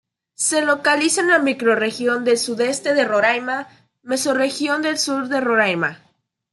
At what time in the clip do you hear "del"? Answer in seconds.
2.25-2.39, 4.81-4.97